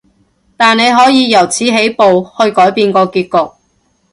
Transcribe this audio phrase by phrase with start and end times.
[0.57, 3.53] 但你可以由此起步，去改變個結局